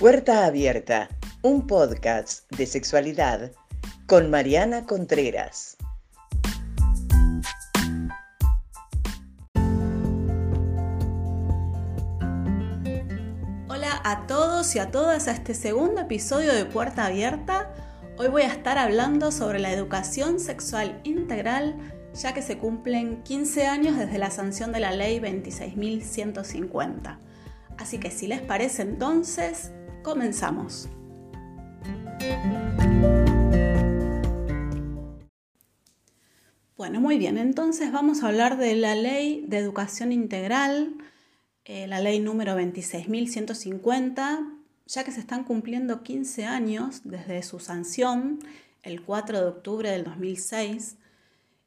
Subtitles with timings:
[0.00, 1.10] Puerta Abierta,
[1.42, 3.52] un podcast de sexualidad
[4.06, 5.76] con Mariana Contreras.
[13.68, 17.70] Hola a todos y a todas a este segundo episodio de Puerta Abierta.
[18.16, 21.76] Hoy voy a estar hablando sobre la educación sexual integral
[22.14, 27.18] ya que se cumplen 15 años desde la sanción de la ley 26.150.
[27.76, 30.88] Así que si les parece entonces, comenzamos.
[36.76, 40.94] Bueno, muy bien, entonces vamos a hablar de la ley de educación integral,
[41.66, 48.38] eh, la ley número 26.150, ya que se están cumpliendo 15 años desde su sanción,
[48.82, 50.96] el 4 de octubre del 2006,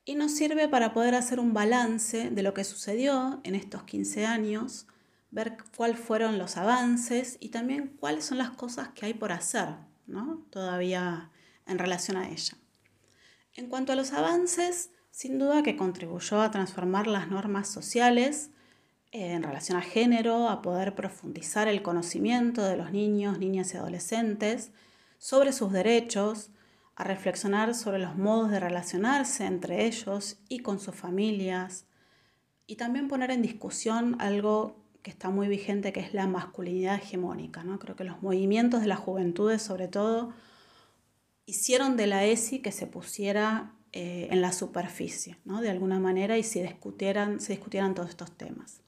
[0.04, 4.26] y nos sirve para poder hacer un balance de lo que sucedió en estos 15
[4.26, 4.88] años,
[5.34, 9.70] ver cuáles fueron los avances y también cuáles son las cosas que hay por hacer
[10.06, 10.46] ¿no?
[10.52, 11.32] todavía
[11.66, 12.56] en relación a ella.
[13.56, 18.52] En cuanto a los avances, sin duda que contribuyó a transformar las normas sociales
[19.12, 23.78] eh, en relación a género, a poder profundizar el conocimiento de los niños, niñas y
[23.78, 24.72] adolescentes
[25.18, 26.52] sobre sus derechos,
[26.96, 31.88] a reflexionar sobre los modos de relacionarse entre ellos y con sus familias,
[32.68, 37.64] y también poner en discusión algo que está muy vigente, que es la masculinidad hegemónica.
[37.64, 37.78] ¿no?
[37.78, 40.34] Creo que los movimientos de las juventudes, sobre todo,
[41.46, 45.62] hicieron de la ESI que se pusiera eh, en la superficie, ¿no?
[45.62, 48.80] de alguna manera, y se discutieran, se discutieran todos estos temas.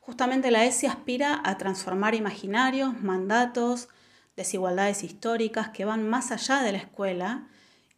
[0.00, 3.88] Justamente la ESI aspira a transformar imaginarios, mandatos,
[4.36, 7.48] desigualdades históricas que van más allá de la escuela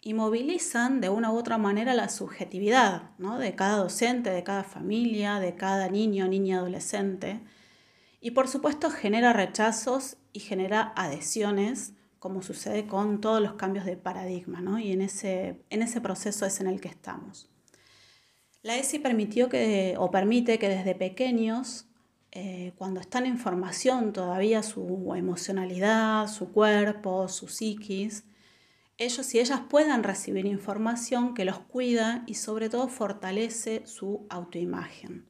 [0.00, 5.40] y movilizan de una u otra manera la subjetividad de cada docente, de cada familia,
[5.40, 7.40] de cada niño, niña, adolescente.
[8.20, 13.96] Y por supuesto genera rechazos y genera adhesiones, como sucede con todos los cambios de
[13.96, 17.48] paradigma, y en ese, en ese proceso es en el que estamos.
[18.62, 21.88] La ESI permitió que, o permite que desde pequeños
[22.32, 28.24] eh, cuando están en formación todavía su emocionalidad, su cuerpo, su psiquis,
[28.98, 35.24] ellos y ellas puedan recibir información que los cuida y sobre todo fortalece su autoimagen.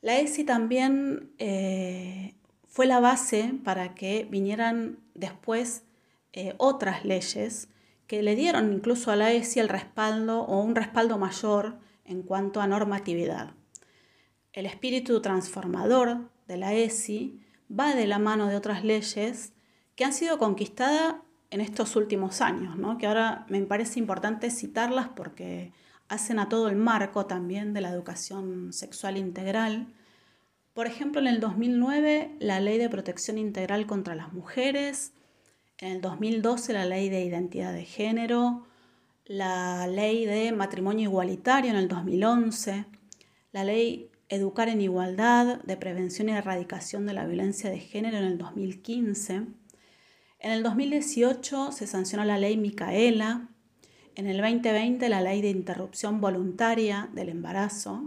[0.00, 2.34] La ESI también eh,
[2.66, 5.84] fue la base para que vinieran después
[6.32, 7.68] eh, otras leyes
[8.06, 12.62] que le dieron incluso a la ESI el respaldo o un respaldo mayor en cuanto
[12.62, 13.54] a normatividad.
[14.54, 17.38] El espíritu transformador de la ESI
[17.70, 19.52] va de la mano de otras leyes
[19.94, 21.16] que han sido conquistadas
[21.50, 25.72] en estos últimos años, que ahora me parece importante citarlas porque
[26.08, 29.88] hacen a todo el marco también de la educación sexual integral.
[30.74, 35.12] Por ejemplo, en el 2009 la Ley de Protección Integral contra las Mujeres,
[35.78, 38.66] en el 2012 la Ley de Identidad de Género,
[39.24, 42.84] la Ley de Matrimonio Igualitario en el 2011,
[43.52, 48.24] la Ley Educar en Igualdad, de Prevención y Erradicación de la Violencia de Género en
[48.24, 49.46] el 2015.
[50.40, 53.48] En el 2018 se sancionó la ley Micaela.
[54.16, 58.02] En el 2020 la ley de interrupción voluntaria del embarazo.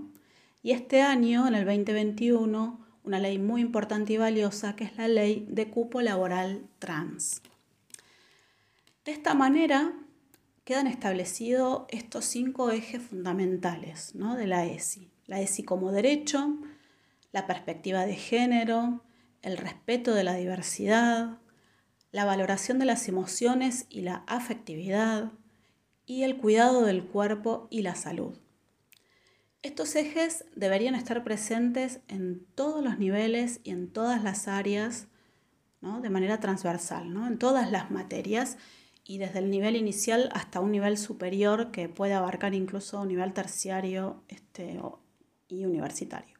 [0.61, 5.07] Y este año, en el 2021, una ley muy importante y valiosa que es la
[5.07, 7.41] ley de cupo laboral trans.
[9.05, 9.93] De esta manera
[10.63, 16.57] quedan establecidos estos cinco ejes fundamentales de la ESI la ESI como derecho,
[17.31, 19.01] la perspectiva de género,
[19.41, 21.37] el respeto de la diversidad,
[22.13, 25.33] la valoración de las emociones y la afectividad
[26.05, 28.37] y el cuidado del cuerpo y la salud.
[29.63, 35.07] Estos ejes deberían estar presentes en todos los niveles y en todas las áreas
[36.01, 38.57] de manera transversal, en todas las materias
[39.03, 43.33] y desde el nivel inicial hasta un nivel superior que puede abarcar incluso un nivel
[43.33, 44.79] terciario este,
[45.49, 46.32] universitario.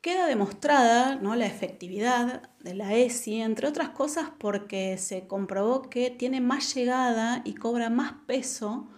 [0.00, 1.34] Queda demostrada ¿no?
[1.34, 7.42] la efectividad de la ESI, entre otras cosas porque se comprobó que tiene más llegada
[7.44, 8.88] y cobra más peso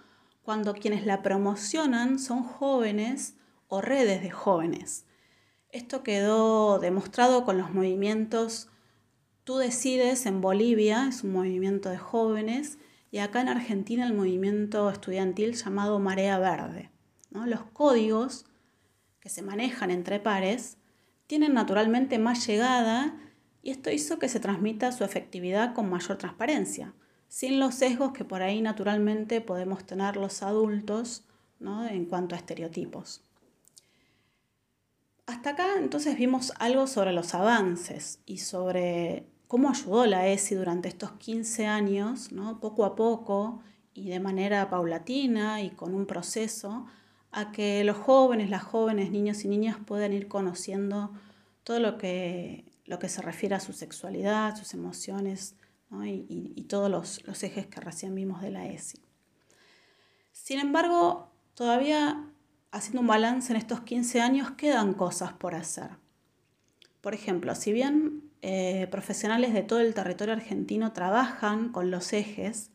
[0.43, 3.37] cuando quienes la promocionan son jóvenes
[3.69, 5.07] o redes de jóvenes.
[5.71, 8.71] Esto quedó demostrado con los movimientos
[9.51, 12.79] Tú decides en Bolivia, es un movimiento de jóvenes,
[13.11, 16.91] y acá en Argentina el movimiento estudiantil llamado Marea Verde.
[17.31, 18.47] Los códigos
[19.19, 20.79] que se manejan entre pares
[21.31, 23.17] tienen naturalmente más llegada
[23.63, 26.93] y esto hizo que se transmita su efectividad con mayor transparencia,
[27.29, 31.25] sin los sesgos que por ahí naturalmente podemos tener los adultos
[31.61, 33.23] en cuanto a estereotipos.
[35.27, 40.89] Hasta acá entonces vimos algo sobre los avances y sobre cómo ayudó la ESI durante
[40.89, 42.59] estos 15 años, ¿no?
[42.59, 43.63] poco a poco
[43.95, 46.87] y de manera paulatina y con un proceso,
[47.33, 51.13] a que los jóvenes, las jóvenes, niños y niñas puedan ir conociendo
[51.65, 55.57] todo lo que, lo que se refiere a su sexualidad, sus emociones
[56.05, 59.01] y, todos los, los ejes que recién vimos de la ESI.
[60.33, 62.31] Sin embargo, todavía
[62.73, 65.91] haciendo un balance en estos 15 años, quedan cosas por hacer.
[67.01, 72.71] Por ejemplo, si bien eh, profesionales de todo el territorio argentino trabajan con los ejes,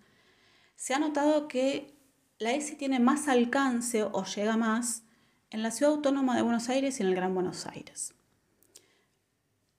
[0.76, 1.95] se ha notado que
[2.40, 5.04] la ESI tiene más alcance o llega más
[5.50, 8.14] en la ciudad autónoma de Buenos Aires y en el Gran Buenos Aires.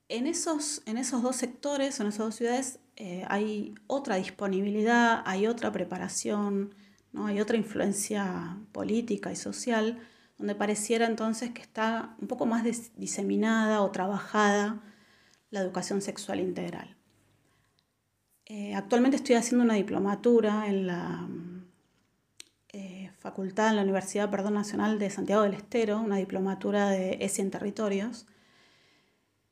[0.09, 5.47] En esos, en esos dos sectores, en esas dos ciudades, eh, hay otra disponibilidad, hay
[5.47, 6.75] otra preparación,
[7.13, 7.27] ¿no?
[7.27, 9.99] Hay otra influencia política y social
[10.39, 12.63] donde pareciera entonces que está un poco más
[12.97, 14.83] diseminada o trabajada
[15.51, 16.97] la educación sexual integral.
[18.45, 21.29] Eh, actualmente estoy haciendo una diplomatura en la
[23.31, 27.51] facultad, en la Universidad Perdón Nacional de Santiago del Estero, una diplomatura de ESI en
[27.51, 28.27] territorios.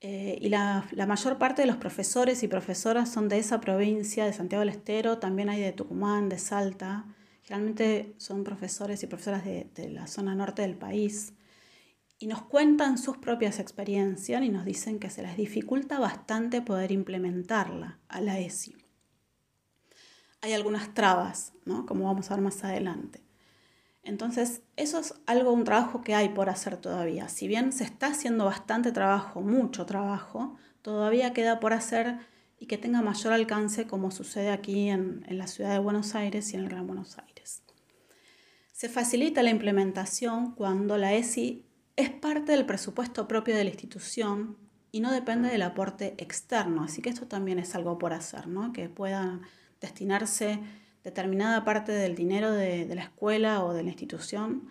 [0.00, 4.26] Eh, y la, la, mayor parte de los profesores y profesoras son de esa provincia,
[4.26, 7.06] de Santiago del Estero, también hay de Tucumán, de Salta,
[7.44, 11.35] Generalmente son profesores y profesoras de, la zona norte del país
[12.19, 16.91] y nos cuentan sus propias experiencias y nos dicen que se les dificulta bastante poder
[16.91, 18.76] implementarla a la ESI.
[20.41, 21.85] Hay algunas trabas, ¿no?
[21.85, 23.24] como vamos a ver más adelante.
[24.04, 27.28] Entonces, eso es algo, un trabajo que hay por hacer todavía.
[27.28, 32.18] Si bien se está haciendo bastante trabajo, mucho trabajo, todavía queda por hacer
[32.58, 36.52] y que tenga mayor alcance como sucede aquí en, en la ciudad de Buenos Aires
[36.52, 37.62] y en el Gran Buenos Aires.
[38.72, 41.64] Se facilita la implementación cuando la ESI
[41.96, 44.58] es parte del presupuesto propio de la institución
[44.90, 46.84] y no depende del aporte externo.
[46.84, 48.72] Así que esto también es algo por hacer, ¿no?
[48.72, 49.40] que pueda
[49.80, 50.60] destinarse
[51.04, 54.68] determinada parte del dinero de, la escuela o de la institución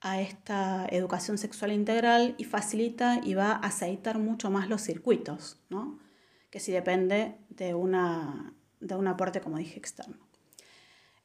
[0.00, 5.60] a esta educación sexual integral y facilita y va a aceitar mucho más los circuitos,
[5.68, 5.98] ¿no?
[6.50, 10.16] que si depende de, una, de un aporte, como dije, externo.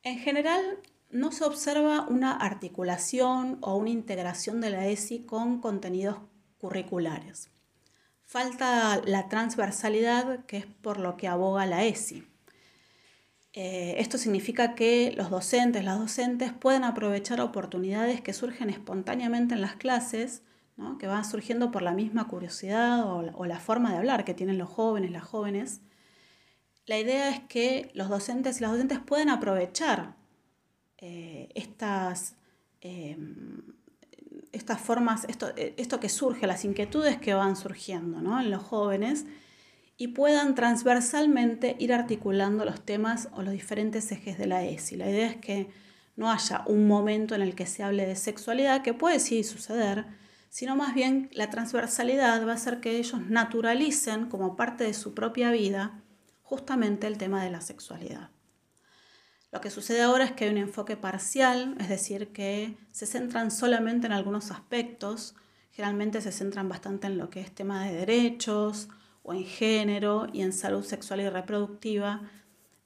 [0.04, 6.18] En general, no se observa una articulación o una integración de la ESI con contenidos
[6.58, 7.50] curriculares.
[8.24, 12.27] Falta la transversalidad, que es por lo que aboga la ESI.
[13.60, 19.62] Eh, esto significa que los docentes, las docentes pueden aprovechar oportunidades que surgen espontáneamente en
[19.62, 20.44] las clases,
[21.00, 24.70] que van surgiendo por la misma curiosidad o, la forma de hablar que tienen los
[24.70, 25.82] jóvenes, las jóvenes.
[26.86, 30.14] La idea es que los docentes y las docentes pueden aprovechar
[31.00, 32.36] eh, estas,
[32.82, 33.64] em,
[34.52, 39.26] estas formas, esto, eh, esto, que surge, las inquietudes que van surgiendo en los jóvenes
[39.98, 44.96] y puedan transversalmente ir articulando los temas o los diferentes ejes de la ESI.
[44.96, 45.70] La idea es que
[46.16, 50.06] no haya un momento en el que se hable de sexualidad, que puede sí suceder,
[50.50, 55.16] sino más bien la transversalidad va a hacer que ellos naturalicen como parte de su
[55.16, 56.04] propia vida
[56.44, 58.30] justamente el tema de la sexualidad.
[59.52, 63.50] Lo que sucede ahora es que hay un enfoque parcial, es decir, que se centran
[63.50, 65.36] solamente en algunos aspectos,
[65.72, 68.90] generalmente se centran bastante en lo que es tema de derechos
[69.28, 72.22] o en género y en salud sexual y reproductiva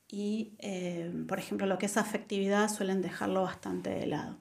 [0.08, 4.38] y, eh, por ejemplo, lo que es afectividad suelen dejarlo bastante de lado.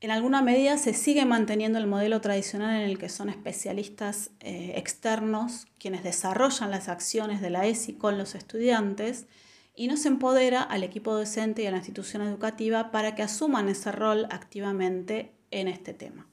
[0.00, 4.72] En alguna medida se sigue manteniendo el modelo tradicional en el que son especialistas eh,
[4.76, 9.26] externos quienes desarrollan las acciones de la ESI con los estudiantes
[9.74, 13.68] y no se empodera al equipo docente y a la institución educativa para que asuman
[13.68, 16.26] ese rol activamente en este tema.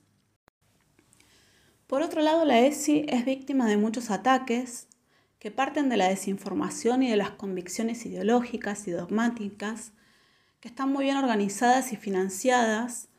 [1.93, 4.88] Por otro lado, la ESI es víctima de muchos ataques
[5.38, 9.91] que parten de la desinformación y de las convicciones ideológicas y dogmáticas,
[10.59, 13.09] que están muy bien organizadas y financiadas,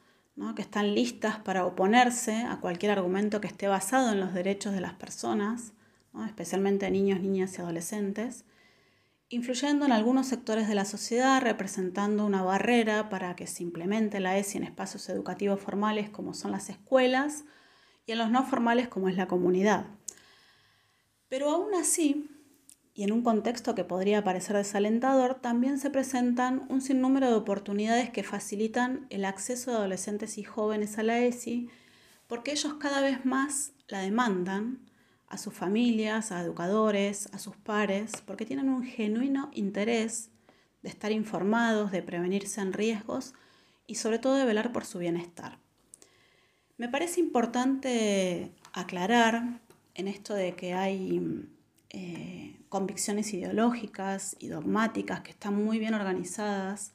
[0.57, 4.81] que están listas para oponerse a cualquier argumento que esté basado en los derechos de
[4.81, 5.73] las personas,
[6.27, 8.45] especialmente niños, niñas y adolescentes,
[9.29, 14.37] influyendo en algunos sectores de la sociedad, representando una barrera para que se implemente la
[14.37, 17.45] ESI en espacios educativos formales como son las escuelas
[18.07, 19.87] y en los no formales como es la comunidad.
[21.29, 22.31] Pero aún así,
[22.95, 28.11] y en un contexto que podría parecer desalentador, también se presentan un sinnúmero de oportunidades
[28.11, 31.69] que facilitan el acceso de adolescentes y jóvenes a la ESI,
[32.29, 34.79] porque ellos cada vez más la demandan
[35.27, 40.31] a sus familias, a educadores, a sus pares, porque tienen un genuino interés
[40.83, 43.35] de estar informados, de prevenirse en riesgos
[43.87, 45.64] y sobre todo de velar por su bienestar.
[46.77, 49.61] Me parece importante aclarar
[49.95, 51.47] en esto de que hay
[51.91, 56.93] eh, convicciones ideológicas y dogmáticas que están muy bien organizadas,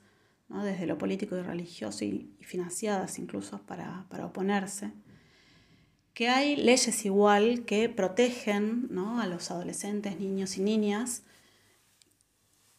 [0.50, 4.92] desde lo político y religioso y, financiadas incluso para, oponerse,
[6.14, 11.24] que hay leyes igual que protegen a los adolescentes, niños y niñas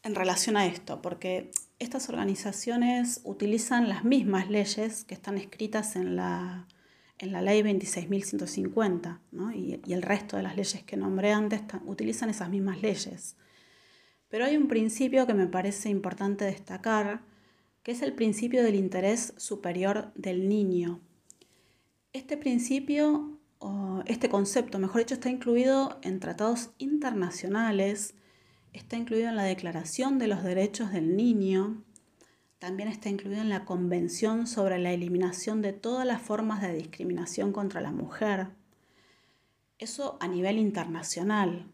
[0.03, 6.17] en relación a esto, porque estas organizaciones utilizan las mismas leyes que están escritas en
[6.17, 6.67] la,
[7.21, 9.21] en la ley 26.150
[9.55, 13.37] y, y, el resto de las leyes que nombré antes utilizan esas mismas leyes.
[14.29, 17.23] Pero hay un principio que me parece importante destacar,
[17.83, 21.01] que es el principio del interés superior del niño.
[22.15, 28.15] Este principio, o este concepto, mejor dicho, está incluido en tratados internacionales,
[28.73, 31.85] está incluido en la Declaración de los Derechos del Niño,
[32.61, 37.53] también está incluido en la Convención sobre la Eliminación de todas las formas de discriminación
[37.53, 38.49] contra la mujer.
[39.79, 41.73] Eso a nivel internacional.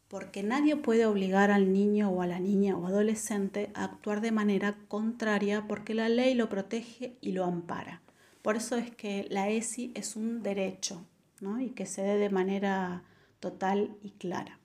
[0.07, 4.31] porque nadie puede obligar al niño o a la niña o adolescente a actuar de
[4.31, 8.03] manera contraria porque la ley lo protege y lo ampara.
[8.41, 11.05] Por eso es que la ESI es un derecho
[11.59, 13.03] y que se dé de manera
[13.41, 14.60] total y clara.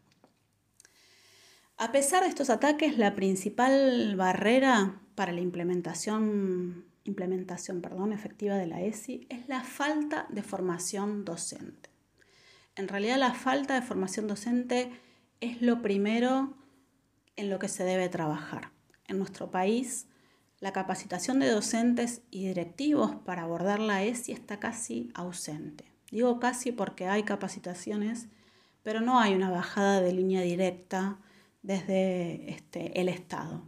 [1.78, 8.66] A pesar de estos ataques, la principal barrera para la implementación, implementación perdón, efectiva de
[8.66, 11.90] la ESI es la falta de formación docente.
[12.78, 14.90] En realidad la falta de formación docente
[15.42, 16.54] es lo primero
[17.36, 18.72] en lo que se debe trabajar.
[19.10, 20.08] En nuestro país,
[20.62, 25.92] la capacitación de docentes y directivos para abordar la ESI está casi ausente.
[26.10, 28.30] Digo casi porque hay capacitaciones,
[28.82, 31.20] pero no hay una bajada de línea directa
[31.66, 33.64] desde este, el Estado.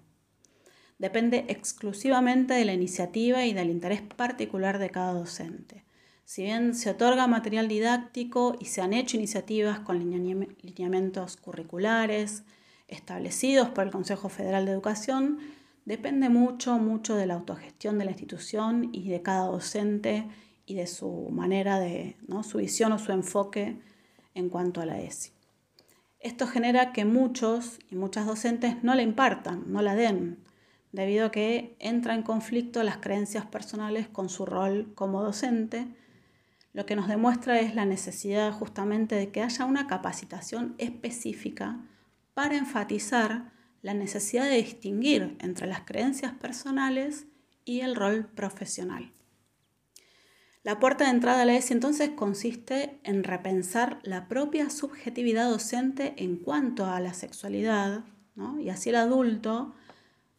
[0.99, 5.83] Depende exclusivamente de la iniciativa y del interés particular de cada docente.
[6.23, 12.43] Si bien se otorga material didáctico y se han hecho iniciativas con lineamientos curriculares
[12.87, 15.39] establecidos por el Consejo Federal de Educación,
[15.85, 20.27] depende mucho, mucho de la autogestión de la institución y de cada docente
[20.65, 23.79] y de su manera de, su visión o su enfoque
[24.33, 25.36] en cuanto a la ESI.
[26.19, 30.43] Esto genera que muchos y muchas docentes no la impartan, no la den,
[30.91, 35.87] debido a que entra en conflicto las creencias personales con su rol como docente,
[36.73, 41.79] lo que nos demuestra es la necesidad justamente de que haya una capacitación específica
[42.33, 47.25] para enfatizar la necesidad de distinguir entre las creencias personales
[47.63, 49.11] y el rol profesional.
[50.67, 56.13] La puerta de entrada a la ESI entonces consiste en repensar la propia subjetividad docente
[56.17, 58.03] en cuanto a la sexualidad,
[58.59, 59.73] y así el adulto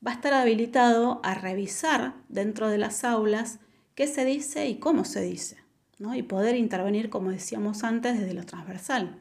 [0.06, 3.60] va a estar habilitado a revisar dentro de las aulas
[3.94, 5.64] qué se dice y cómo se dice,
[6.14, 9.18] y poder intervenir, como decíamos antes, desde lo transversal.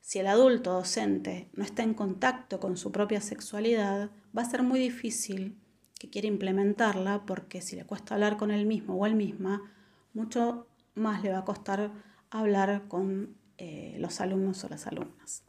[0.00, 4.62] Si el adulto docente no está en contacto con su propia sexualidad, va a ser
[4.62, 5.58] muy difícil
[5.98, 9.70] que quiera implementarla porque si le cuesta hablar con él mismo o él misma,
[10.14, 11.92] mucho más le va a costar
[12.30, 15.44] hablar con eh, los alumnos o las alumnas.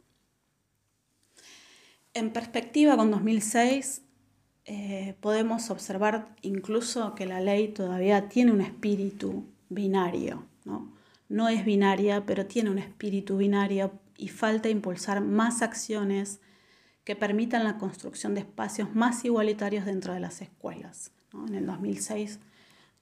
[2.14, 4.02] En perspectiva con 2006,
[4.64, 10.46] eh, podemos observar incluso que la ley todavía tiene un espíritu binario.
[10.64, 10.92] ¿no?
[11.32, 16.40] no es binaria, pero tiene un espíritu binario y falta impulsar más acciones
[17.04, 21.10] que permitan la construcción de espacios más igualitarios dentro de las escuelas.
[21.48, 22.38] En el 2006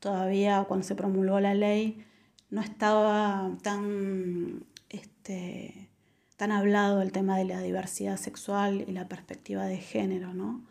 [0.00, 2.04] todavía cuando se promulgó la ley
[2.50, 5.88] no estaba tan, este,
[6.37, 10.66] tan hablado el tema de la diversidad sexual y la perspectiva de género, ¿no?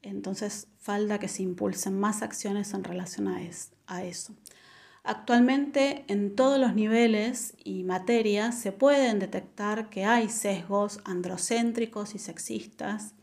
[0.00, 3.40] Entonces falta que se impulsen más acciones en relación a,
[3.86, 4.34] a eso.
[5.04, 12.18] Actualmente en todos los niveles y materias se pueden detectar que hay sesgos androcéntricos y
[12.18, 13.14] sexistas,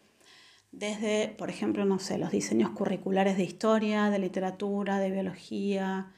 [0.71, 6.11] desde, por ejemplo, no sé, los diseños curriculares de historia, de literatura, de biología.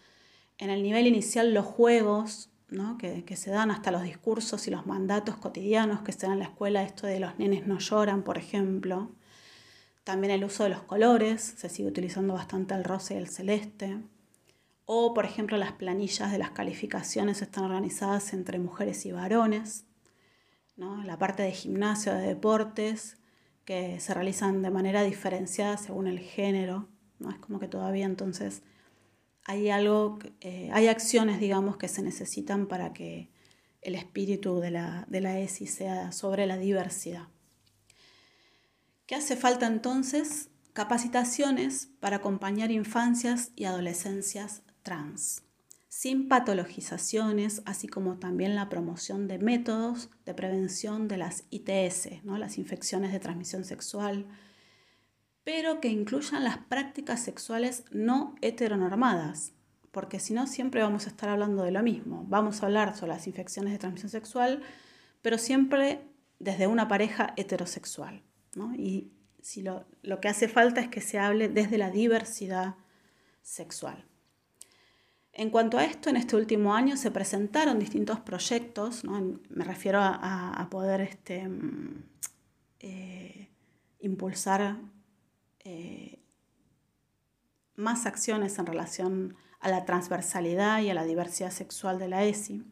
[0.58, 2.98] En el nivel inicial los juegos, ¿no?
[2.98, 6.40] que, que, se dan hasta los discursos y los mandatos cotidianos que se dan en
[6.40, 9.12] la escuela, esto de los nenes no lloran, por ejemplo.
[10.04, 14.00] También el uso de los colores, se sigue utilizando bastante el rosa y el celeste.
[14.86, 19.86] O, por ejemplo, las planillas de las calificaciones están organizadas entre mujeres y varones.
[20.76, 21.04] ¿no?
[21.04, 23.21] La parte de gimnasio, de deportes,
[23.66, 26.90] que se realizan de manera diferenciada según el género.
[27.20, 27.30] ¿no?
[27.30, 28.64] Es como que todavía entonces
[29.44, 33.30] hay algo, eh, hay acciones, digamos, que se necesitan para que
[33.82, 37.28] el espíritu de la, de la ESI sea sobre la diversidad.
[39.08, 40.50] ¿Qué hace falta entonces?
[40.74, 45.44] Capacitaciones para acompañar infancias y adolescencias trans,
[45.92, 52.38] sin patologizaciones, así como también la promoción de métodos de prevención de las ITS, ¿no?
[52.38, 54.26] las infecciones de transmisión sexual,
[55.44, 59.52] pero que incluyan las prácticas sexuales no heteronormadas,
[59.92, 62.24] porque si no siempre vamos a estar hablando de lo mismo.
[62.30, 64.62] Vamos a hablar sobre las infecciones de transmisión sexual,
[65.22, 66.08] pero siempre
[66.40, 68.24] desde una pareja heterosexual.
[68.78, 72.76] Y si lo, lo que hace falta es que se hable desde la diversidad
[73.42, 74.06] sexual.
[75.34, 80.68] En cuanto a esto, en este último año se presentaron distintos proyectos, me refiero a,
[80.70, 82.04] poder este, mm,
[82.80, 83.50] eh,
[84.00, 84.78] impulsar
[85.60, 86.20] eh,
[87.76, 92.66] más acciones en relación a la transversalidad y a la diversidad sexual de la ESI.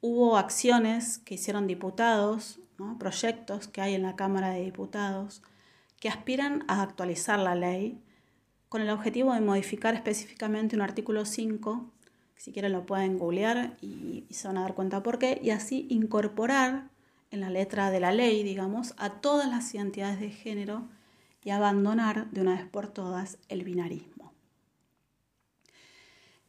[0.00, 2.60] Hubo acciones que hicieron diputados,
[2.98, 5.42] proyectos que hay en la Cámara de Diputados,
[5.98, 8.02] que aspiran a actualizar la ley
[8.76, 11.90] con el objetivo de modificar específicamente un artículo 5,
[12.36, 15.86] si quieren lo pueden googlear y, se van a dar cuenta por qué, y así
[15.88, 16.90] incorporar
[17.30, 20.86] en la letra de la ley, digamos, a todas las identidades de género
[21.42, 24.34] y abandonar de una vez por todas el binarismo.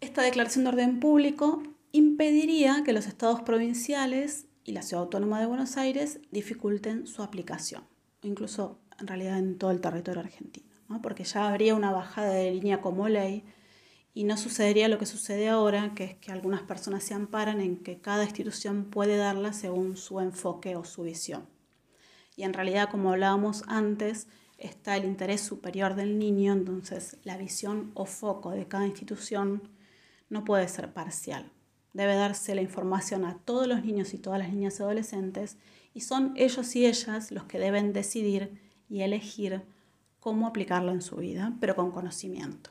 [0.02, 1.64] Esta declaración de orden público
[1.94, 7.86] impediría que los estados provinciales y la Ciudad Autónoma de Buenos Aires dificulten su aplicación,
[8.22, 12.82] incluso en realidad en todo el territorio argentino porque ya habría una bajada de línea
[12.82, 13.44] como ley
[14.14, 17.78] y no sucedería lo que sucede ahora, que es que algunas personas se amparan en
[17.78, 21.48] que cada institución puede darla según su enfoque o su visión.
[22.36, 27.92] Y en realidad, como hablábamos antes, está el interés superior del niño, entonces la visión
[27.94, 29.70] o foco de cada institución
[30.30, 31.52] no puede ser parcial.
[31.94, 35.58] Debe darse la información a todos los niños y todas las niñas y adolescentes
[35.94, 39.64] y son ellos y ellas los que deben decidir y elegir
[40.28, 42.70] cómo aplicarlo en su vida, pero con conocimiento.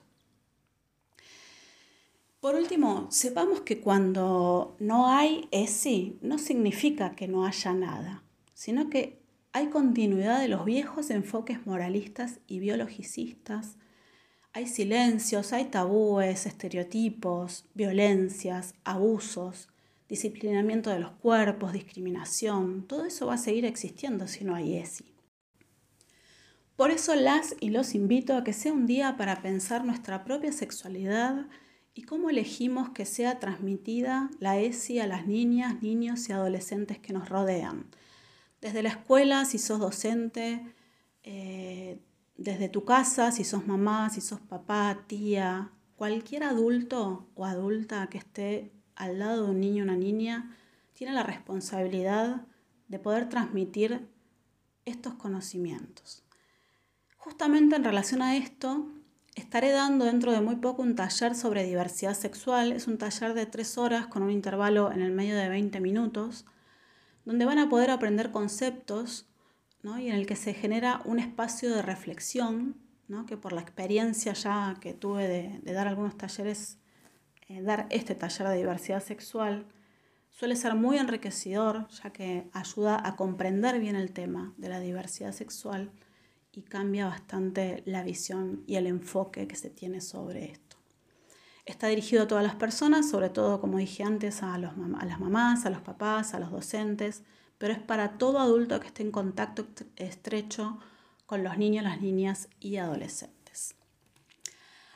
[2.38, 8.90] Por último, sepamos que cuando no hay ESI, no significa que no haya nada, sino
[8.90, 9.22] que
[9.54, 13.78] hay continuidad de los viejos enfoques moralistas y biologicistas.
[14.52, 19.70] Hay silencios, hay tabúes, estereotipos, violencias, abusos,
[20.10, 22.86] disciplinamiento de los cuerpos, discriminación.
[22.86, 25.15] Todo eso va a seguir existiendo si no hay ESI.
[26.76, 30.52] Por eso las y los invito a que sea un día para pensar nuestra propia
[30.52, 31.46] sexualidad
[31.94, 37.14] y cómo elegimos que sea transmitida la ESI a las niñas, niños y adolescentes que
[37.14, 37.86] nos rodean.
[38.60, 40.74] Desde la escuela, si sos docente,
[41.22, 41.98] eh,
[42.36, 48.18] desde tu casa, si sos mamá, si sos papá, tía, cualquier adulto o adulta que
[48.18, 50.54] esté al lado de un niño o una niña,
[50.92, 52.46] tiene la responsabilidad
[52.88, 54.06] de poder transmitir
[54.84, 56.25] estos conocimientos.
[57.26, 58.86] Justamente en relación a esto,
[59.34, 62.70] estaré dando dentro de muy poco un taller sobre diversidad sexual.
[62.70, 66.46] Es un taller de tres horas con un intervalo en el medio de 20 minutos,
[67.24, 69.26] donde van a poder aprender conceptos
[69.82, 72.76] y en el que se genera un espacio de reflexión,
[73.26, 76.78] que por la experiencia ya que tuve de, dar algunos talleres,
[77.48, 79.66] eh, dar este taller de diversidad sexual,
[80.30, 85.32] suele ser muy enriquecedor, ya que ayuda a comprender bien el tema de la diversidad
[85.32, 85.90] sexual
[86.56, 90.78] y cambia bastante la visión y el enfoque que se tiene sobre esto.
[91.66, 95.70] Está dirigido a todas las personas, sobre todo, como dije antes, a, las mamás, a
[95.70, 97.24] los papás, a los docentes,
[97.58, 99.66] pero es para todo adulto que esté en contacto
[99.96, 100.78] estrecho
[101.26, 103.74] con los niños, las niñas y adolescentes.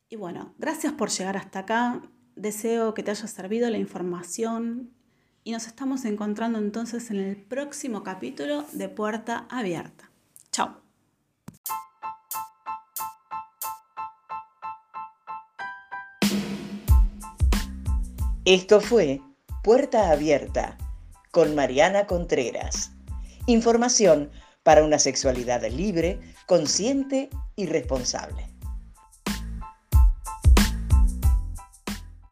[0.08, 2.02] Y bueno, gracias por llegar hasta acá.
[2.34, 4.90] Deseo que te haya servido la información
[5.44, 10.10] y nos estamos encontrando entonces en el próximo capítulo de Puerta Abierta.
[10.50, 10.80] Chao.
[18.44, 19.22] Esto fue
[19.64, 20.76] Puerta Abierta
[21.30, 22.92] con Mariana Contreras.
[23.46, 24.30] Información
[24.62, 28.53] para una sexualidad libre, consciente y responsable.